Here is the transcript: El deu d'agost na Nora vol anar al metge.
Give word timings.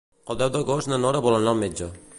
El 0.33 0.39
deu 0.39 0.49
d'agost 0.55 0.91
na 0.93 1.01
Nora 1.03 1.23
vol 1.29 1.39
anar 1.41 1.55
al 1.55 1.63
metge. 1.67 1.95